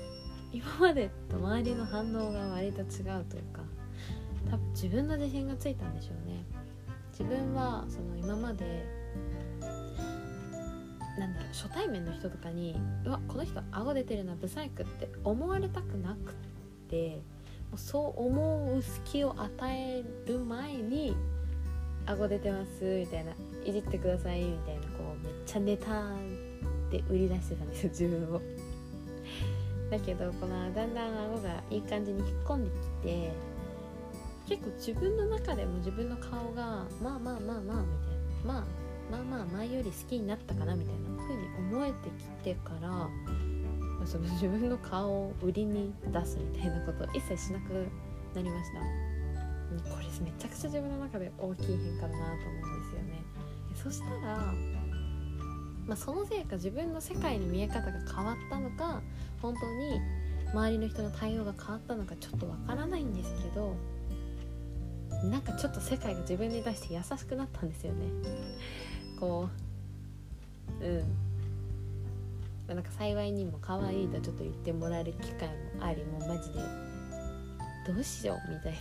[0.52, 3.62] 今までと周りの反応が割と違うというか
[4.50, 6.46] 多分自分の自信がついたんでしょうね。
[7.12, 8.86] 自分はその今まで
[11.18, 16.34] なんだろう初対面の人とかにうわこの人顎出てるなブサイクって思われたくなくっ
[16.90, 17.22] て
[17.72, 21.16] もうそう思う隙を与える前に
[22.06, 23.32] 顎出てますみたいな
[23.66, 26.14] いじってくださいみたいなこうめっちゃネタ
[26.92, 28.42] で売り出してたんですよ自分を。
[29.90, 33.32] だけどこのだんだん顎がいい感じに引っ込んできて
[34.50, 37.80] 結構自分の中でも自分の顔がまあまあまあまあみたい
[38.46, 38.64] なまあ
[39.12, 43.10] まあまあ前より好きになったかなみたいな風に思えてきてから
[44.06, 47.88] その自分の顔を売りに出すみたいなことを一切しなく
[48.36, 49.18] なりました。
[49.90, 53.24] これめちゃくちゃ自分の中で大きい変化だなと思うんですよね。
[53.76, 54.54] そしたら、
[55.88, 59.02] まあ、そのせいか自分の世界の見え方が変わったのか
[59.42, 60.02] 本当に
[60.54, 63.76] 周りの人の対応が変わったのかちょっとわからないんですけど
[65.24, 68.06] なんかちょっと世界が自分に対して優しくなったんですよね。
[69.20, 69.50] こ
[70.80, 72.76] ううん。
[72.76, 75.48] なんか幸いにも可愛いとちょっと言ってもらえる機会
[75.78, 76.60] もありもうマジで
[77.88, 78.80] どうしようみたいな。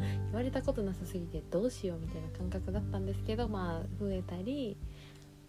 [0.00, 4.78] 言われたことなさすぎてどうしようみたいな感覚だったんですけどまあ増えたり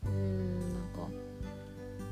[0.05, 1.07] うんなんか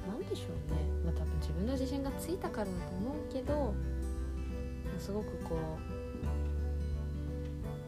[0.07, 0.81] なんでしょうね。
[1.05, 3.73] まあ多分自分の自信がついたからだと思うけど
[4.99, 5.57] すごくこ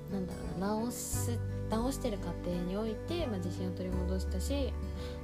[0.10, 1.38] うなんだろうな直す
[1.70, 4.74] 直してる過程において、まあ、自信を取り戻したし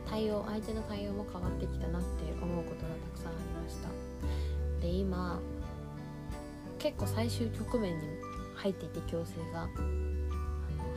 [0.09, 2.07] 対応相手の対応も変わってきたなって
[2.41, 3.89] 思うことがたくさんありました。
[4.81, 5.39] で今
[6.79, 8.07] 結構最終局面に
[8.55, 9.67] 入っていて矯正が。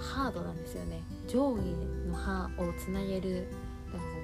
[0.01, 1.03] ハードなんですよね。
[1.29, 1.61] 上下
[2.09, 3.47] の歯をつなげる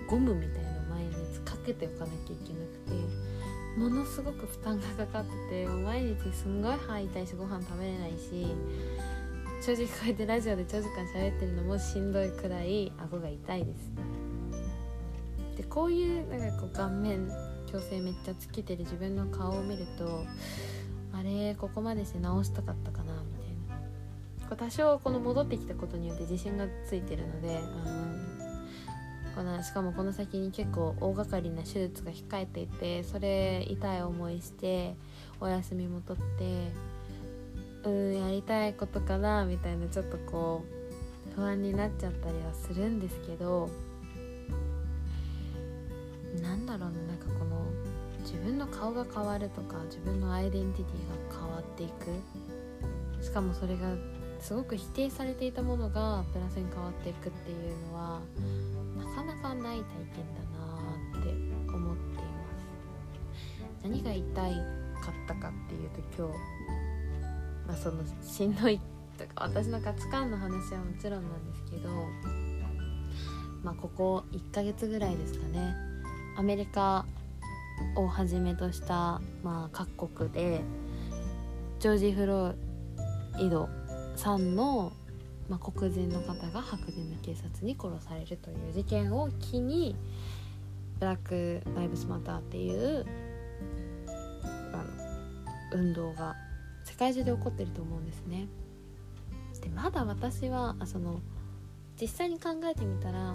[0.09, 3.27] ゴムみたいなのを毎日かけておかなきゃいけなくて
[3.79, 8.47] ものすごく負担がかかってて毎日すんごい歯痛いしご飯食べれないし
[9.61, 13.91] 正直こうやってラジオで長時間喋ってるのもしんどいくらい顎が痛いです。
[15.57, 17.29] でこういうなんかこう顔面
[17.67, 20.25] 矯正めっちゃつけてる自分の顔を見ると
[21.13, 24.57] あれここまでして直したかったかなみたいな。
[24.57, 28.26] 多少この戻ってきたことによって自信がついてるのであの
[29.37, 34.95] このしかもこの先に結構大掛かりな手術が控えていてそれ痛い思いして
[35.41, 36.73] お休みも取って
[37.85, 40.65] うんやりたいことかなみたいなちょっとこ
[41.31, 43.69] う不安になっちゃったりはするんですけど
[46.43, 47.67] なんだろうななんかこの
[48.23, 52.47] 自分の顔が変わるとか自分のアイデンティティが変わっていく。
[53.23, 53.95] しかもそれが
[54.41, 58.21] すごく否定されていたものがプラスに変わっていくっていうのは
[59.17, 61.31] かなかない体験だなって
[61.75, 63.83] 思っています。
[63.83, 64.55] 何が痛い
[65.01, 66.35] かったかっていうと今日
[67.67, 68.79] まあそのしんどい
[69.17, 71.89] とか私の価値観の話はもちろんなんですけど
[73.63, 75.75] まあここ1ヶ月ぐらいですかね。
[76.37, 77.07] アメリカ
[77.95, 80.61] をはじめとした、まあ、各国で
[81.79, 82.55] ジョージ・フロ
[83.39, 83.69] イド
[84.17, 84.93] さんの、
[85.49, 89.97] まあ、黒人の方が白人の警察に殺されるという事件を機に
[90.99, 93.07] ブラック・ライブスマターっていう
[94.73, 94.85] あの
[95.73, 96.35] 運動が
[96.85, 98.49] 世界中で起こってると思うんですね。
[99.61, 101.21] でまだ私はその
[102.01, 103.35] 実際に考えてみたら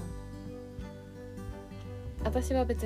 [2.23, 2.83] 私は別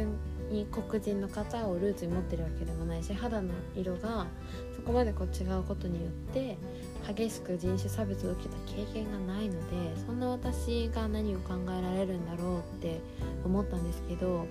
[0.50, 4.28] に黒人の方をルーツに持ってるわけでもないし肌の色が
[4.76, 6.58] そこまでこう違うことによって
[7.08, 13.00] 激しく人種差別を受けた経験がないのでそんな私が何を考えられるんだろうって
[13.44, 14.48] 思ったんですけど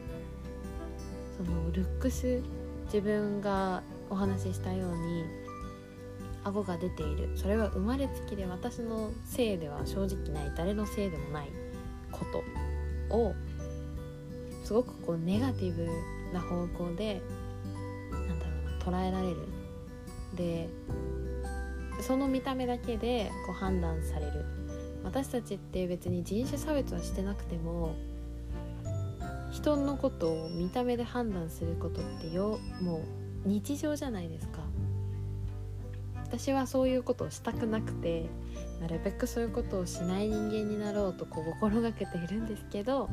[1.36, 2.42] そのルックス
[2.86, 5.24] 自分がお話ししたように
[6.44, 7.30] 顎が出ている。
[7.36, 10.52] それは生まれつきで私のせいでは正直ない。
[10.54, 11.48] 誰のせいでもない
[12.12, 12.24] こ
[13.10, 13.34] とを
[14.62, 15.88] すごくこうネガティブ
[16.32, 17.22] な方向で
[18.12, 18.52] なんだろ
[18.90, 19.36] うな捉えられる。
[20.34, 20.68] で
[22.06, 24.44] その見た目だけでこう判断される。
[25.04, 27.94] 私たちって別に人種差別はしてなくても
[29.50, 33.04] 人のことを見た目で判断することってよも
[33.44, 34.60] う日常じゃないですか。
[36.24, 38.28] 私はそういうことをしたくなくて
[38.80, 43.08] なるべくそういうことをしない人間になろうとこう心がけているんですけど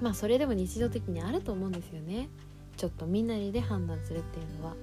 [0.00, 2.28] まあそれでも日常的にあると思うんですよね。
[2.78, 4.74] ちょっと身なりで判断するっていうのは、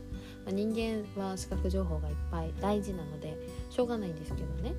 [0.43, 0.69] まあ、人
[1.15, 3.37] 間は視覚情報がいっぱい大事なので
[3.69, 4.73] しょうがないんですけどね。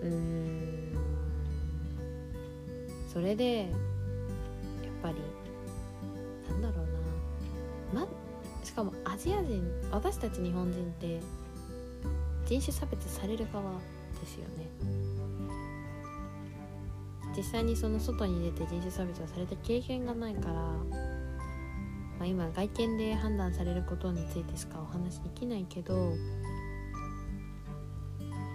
[0.00, 0.96] うーん。
[3.12, 3.70] それでやっ
[5.02, 5.16] ぱり
[6.48, 6.84] なんだろ
[7.92, 8.02] うな。
[8.02, 8.08] ま
[8.64, 11.20] しかもアジア人私たち日本人って
[12.46, 13.64] 人種差別される側
[14.20, 14.68] ですよね。
[17.36, 20.72] 実際にその外に出て人種差別をされた経験がないから、
[22.22, 26.12] まあ、今外見で判断されることについてしかお話できないけど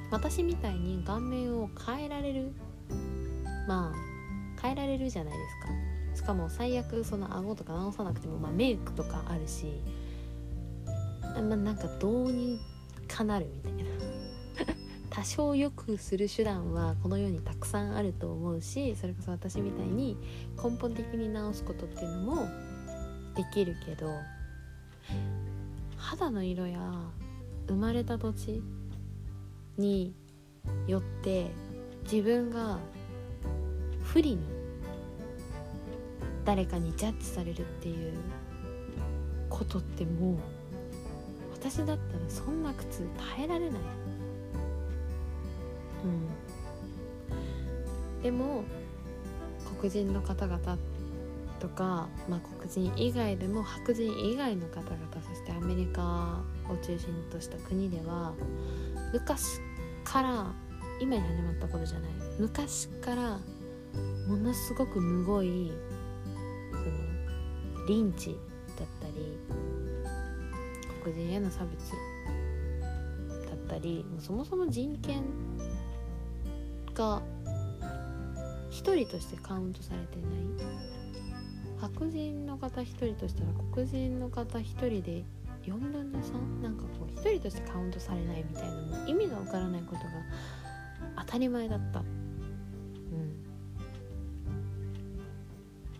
[0.09, 2.53] 私みたいに顔面を変えられる
[3.67, 5.39] まあ変えられるじゃないで
[6.15, 6.23] すか。
[6.23, 9.81] しかも最悪その顎とか直さなくても、まあ、メイクとかあるし
[11.35, 12.59] まあなんかどうに
[13.05, 13.83] かなるみたいな。
[15.11, 20.15] 多少良くする手段はこの世にたくさんあると思うしそれこそ私みたいに
[20.55, 22.47] 根本的に直すことっていうのも
[23.37, 24.11] できるけど
[25.95, 26.79] 肌の色や
[27.67, 28.63] 生まれた土地
[29.77, 30.15] に
[30.87, 31.51] よって
[32.03, 32.79] 自分が
[34.03, 34.39] 不利に
[36.43, 38.13] 誰かにジャッジされるっていう
[39.49, 40.37] ことってもう
[41.53, 43.79] 私だったらそんな苦痛耐えられない。
[48.15, 48.63] うん、でも
[49.79, 50.77] 黒人の方々
[51.59, 54.97] とか、まあ、黒人以外でも白人以外の方々
[55.27, 58.33] そしてアメリカを中心とした国では
[59.13, 59.59] 昔
[60.03, 60.53] から
[60.99, 63.39] 今に始まったことじゃない昔から
[64.27, 65.71] ものすごくむごい
[66.71, 68.37] そのリンチ
[68.77, 69.37] だったり
[71.03, 71.91] 黒人への差別
[73.47, 75.23] だったりそもそも人権
[76.93, 77.21] が
[78.69, 80.96] 一人としてカウントされてない。
[81.95, 85.23] 白人の方一人としたら黒人の方一人で
[85.65, 90.09] 4分の3なんかこう一人としてカウントされないみたいなもう意味がわからないことが
[91.19, 92.01] 当たり前だった。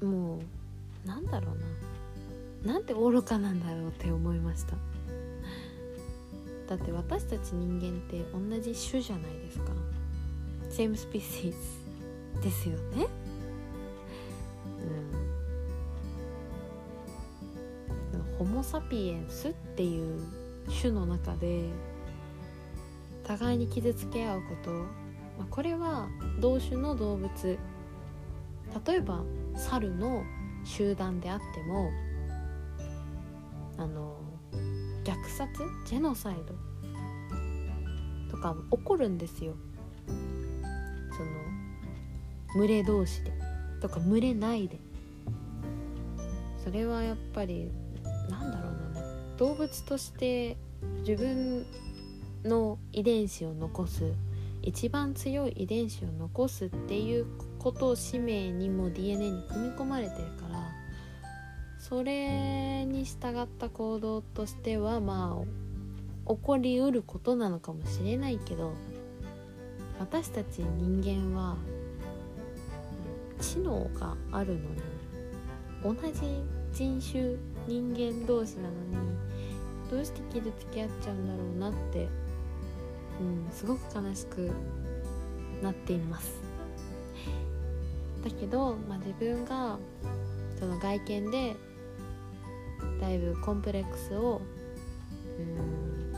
[0.01, 0.09] うん。
[0.09, 0.39] も
[1.05, 2.73] うなんだろうな。
[2.73, 4.75] なんて愚かなんだろうって思いました。
[6.67, 9.71] だって私たち人間って同じ種じゃないですか。
[10.69, 11.53] same species
[12.41, 13.07] ですよね。
[18.37, 20.21] ホモ・サピエンスっていう
[20.81, 21.69] 種の中で
[23.23, 24.87] 互いに傷つけ合うこと、ま
[25.41, 26.07] あ、これは
[26.39, 27.57] 同種の動物。
[28.85, 29.23] 例えば
[29.55, 30.23] 猿の
[30.63, 31.89] 集団であっても
[33.77, 34.17] あの
[35.03, 35.51] 虐殺？
[35.85, 36.53] ジェノサイド？
[38.29, 39.55] とか起こるんですよ。
[41.11, 41.29] その
[42.55, 43.31] 群れ同士で。
[43.81, 44.79] とか群れないで。
[46.63, 47.71] それはやっぱり
[48.29, 49.37] なんだろうな。
[49.37, 50.57] 動物として
[50.99, 51.65] 自分
[52.43, 54.13] の遺伝子を残す
[54.61, 57.25] 一番強い遺伝子を残すっていう
[57.59, 60.59] ことを使命にも DNA に組み込まれてるから
[61.79, 65.41] それに従った行動としてはま
[66.27, 68.73] あ起こりうることなのかもしれないけど
[69.99, 71.55] 私たち人間は
[73.39, 74.59] 知能がある
[75.83, 77.35] のに同じ人種
[77.67, 79.17] 人間同士なのに
[79.91, 82.07] どうして傷つけ合っちゃうんだろうなって、
[83.19, 84.51] うん、すごく悲しく
[85.61, 86.41] なっています。
[88.23, 89.77] だけど、まあ、自分が
[90.59, 91.55] その外見で
[92.99, 94.41] だいぶコンプレックスを
[95.39, 96.13] うん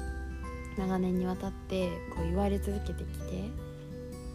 [0.77, 3.49] 長年にわたってこう言われ続けてきて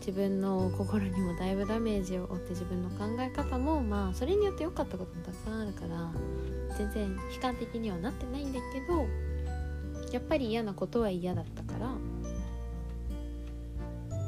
[0.00, 6.10] 自分の心にもだいぶダメージを負って自分の考え方もまあそれによって良かったこともたくさんあるから
[6.76, 9.06] 全然悲観的にはなってないんだけど
[10.12, 11.90] やっぱり嫌なことは嫌だったから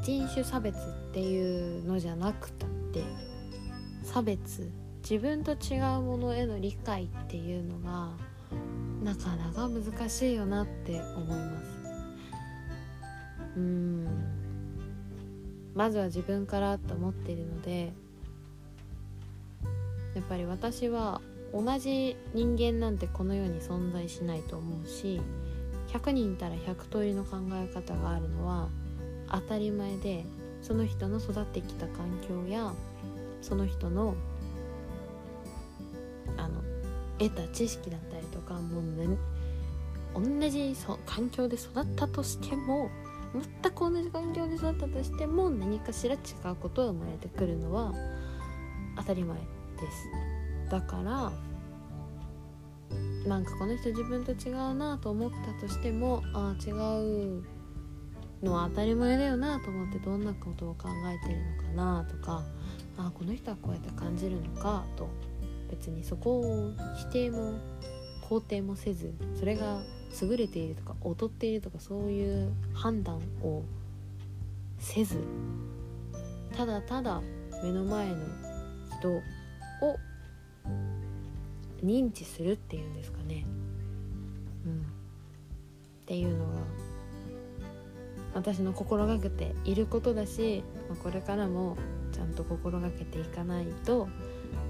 [0.03, 0.79] 人種差別っ
[1.13, 3.03] ていうのじゃなくたって
[4.03, 4.71] 差別
[5.01, 8.11] 自分と違うものへの理解っていうのが
[9.03, 11.77] なかなか難しいよなって思います。
[13.55, 14.07] うん。
[15.73, 17.93] まずは自分からと思っているので
[20.15, 21.21] やっぱり私は
[21.53, 25.21] 同じ人間なんてこの世に存在しないと思うし
[25.89, 28.67] 100人いたら100通りの考え方があるのは
[29.31, 30.25] 当たり前で
[30.61, 32.73] その人の育ってきた環境や
[33.41, 34.15] その人の
[36.37, 36.61] あの
[37.17, 39.17] 得た知識だったりとかもう、ね、
[40.13, 42.89] 同じそ環境で育ったとしても
[43.61, 46.17] 全く同じ環境で育ったとしても何かしら違
[46.51, 47.93] うことが生まれてくるのは
[48.97, 50.36] 当たり前です。
[50.69, 51.31] だから
[53.27, 57.43] なんかこの人自分と違うなと思ったとしてもああ違う
[58.41, 62.43] のは当たり前だよなと思ってどんなことを考えてるのかなとか
[62.97, 65.09] ああこの人はこうやって感じるのかと
[65.69, 67.59] 別にそこを否定も
[68.29, 69.81] 肯定もせずそれが
[70.21, 73.63] 優れているとか劣っているとかそういう判断を
[74.79, 75.19] せず
[76.55, 77.21] ただただ
[77.63, 78.15] 目の前の
[78.99, 79.21] 人を
[81.83, 83.45] 認知するっていうんですかね、
[84.65, 84.83] うん、っ
[86.05, 86.61] ていうのが
[88.33, 91.75] 私の心がけていることだし、まあ、これからも
[92.11, 94.07] ちゃんと心がけていかないと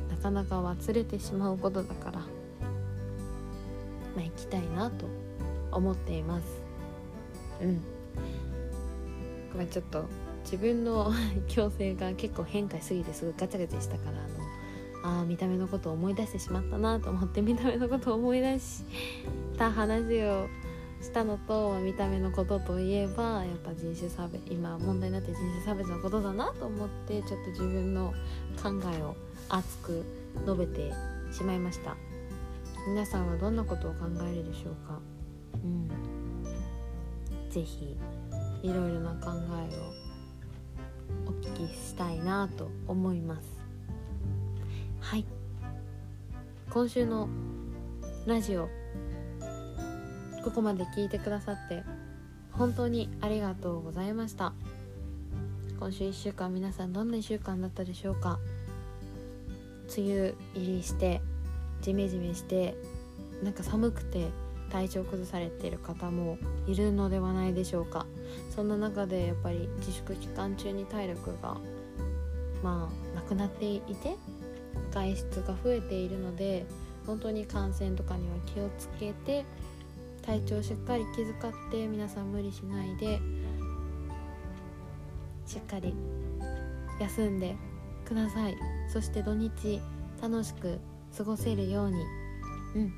[0.10, 2.28] なかなか忘れてしまうことだから、ま
[4.20, 5.06] あ、行きたいなと
[5.72, 6.48] 思っています。
[7.62, 7.82] うん。
[9.52, 10.06] ごめんちょっと
[10.44, 11.12] 自分の
[11.50, 14.37] 矯正が結構変化しすぎてすごいガチャガチャしたからあの
[15.04, 18.84] あ見た目のことを思い出してしまったなと思って見た目のことを思い出し
[19.58, 20.48] た話を
[21.02, 28.14] したのと見た目のことといえばやっぱ人種差別今問題になって人種差別のことだなと思ってちょっと自分の
[28.62, 29.16] 考えを
[29.50, 30.04] 熱く
[30.46, 30.92] 述べて
[31.32, 31.96] しまいました。
[32.88, 35.00] 皆さんはどんなことを考えるでしょうか？
[35.64, 35.90] うん。
[37.50, 37.98] 是非
[38.64, 39.32] いろいろな考
[39.70, 43.57] えをお聞きしたいなと思います。
[45.10, 45.26] はい。
[46.70, 47.30] 今週の
[48.26, 48.68] ラジオ
[50.44, 51.82] ここまで聞いてくださって
[52.52, 54.52] 本当にありがとうございました。
[55.80, 58.38] 今週1週間皆さんどんな1週間だったでしょうか。
[59.98, 61.22] 梅雨入りして
[61.82, 62.76] ジメジメして
[63.42, 64.28] なんか寒くて
[64.70, 66.38] 体調崩されている方も
[66.68, 68.06] いるのではないでしょうか。
[68.54, 71.56] そんな中でやっぱり自粛期間中に体力が
[72.62, 74.18] まあなくなっていて
[74.92, 76.66] 外出が増えているので
[77.06, 79.46] 本当に感染とかには気をつけて
[80.22, 83.20] 体調しっかり気遣って皆さん無理しないで
[85.46, 85.94] しっかり
[87.00, 87.56] 休んで
[88.06, 88.58] ください。
[88.92, 89.82] そして土日
[90.22, 90.80] 楽しく
[91.18, 92.04] 過ごせるように。
[92.76, 92.94] うん。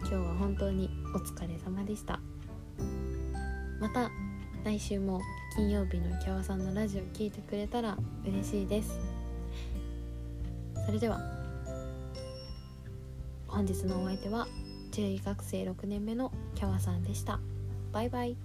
[0.00, 2.20] 今日は本当にお疲れ様でした。
[3.80, 4.10] また
[4.64, 5.20] 来週も
[5.56, 9.11] 金曜日のキャワさんのラジオ聞いてくれたら嬉しいです。
[10.92, 11.18] それでは。
[13.46, 14.46] 本日のお相手は
[14.90, 17.40] 中医学生6年目のキャワさんでした。
[17.92, 18.36] バイバイ。